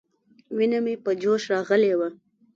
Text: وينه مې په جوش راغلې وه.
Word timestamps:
وينه 0.55 0.79
مې 0.85 0.93
په 1.03 1.11
جوش 1.21 1.41
راغلې 1.53 1.93
وه. 1.99 2.09